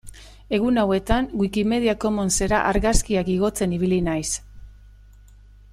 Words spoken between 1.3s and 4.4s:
Wikimedia Commonsera argazkiak igotzen ibili naiz.